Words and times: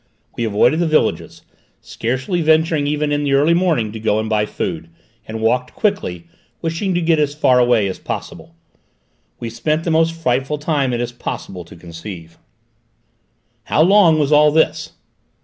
We 0.35 0.45
avoided 0.45 0.79
the 0.79 0.87
villages, 0.87 1.43
scarcely 1.79 2.41
venturing 2.41 2.87
even 2.87 3.11
in 3.11 3.23
the 3.23 3.33
early 3.33 3.53
morning 3.53 3.91
to 3.91 3.99
go 3.99 4.19
and 4.19 4.27
buy 4.27 4.47
food, 4.47 4.89
and 5.27 5.41
walked 5.41 5.75
quickly, 5.75 6.25
wishing 6.59 6.95
to 6.95 7.01
get 7.01 7.19
as 7.19 7.35
far 7.35 7.59
away 7.59 7.87
as 7.87 7.99
possible. 7.99 8.55
We 9.39 9.51
spent 9.51 9.83
the 9.83 9.91
most 9.91 10.15
frightful 10.15 10.57
time 10.57 10.91
it 10.91 11.01
is 11.01 11.11
possible 11.11 11.63
to 11.65 11.75
conceive." 11.75 12.39
"How 13.65 13.83
long 13.83 14.17
was 14.17 14.31
all 14.31 14.49
this?" 14.49 14.93